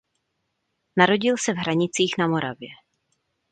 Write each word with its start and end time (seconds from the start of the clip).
Narodil 0.97 1.35
se 1.37 1.53
v 1.53 1.57
Hranicích 1.57 2.15
na 2.17 2.27
Moravě. 2.27 2.69